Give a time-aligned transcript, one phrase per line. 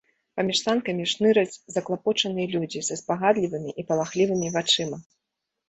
[0.37, 4.97] Паміж санкамі шныраць заклапочаныя людзі са спагадлівымі і палахлівымі вачыма.